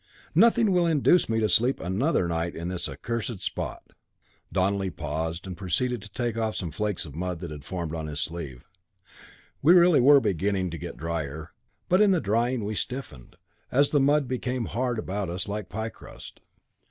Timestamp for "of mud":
7.05-7.39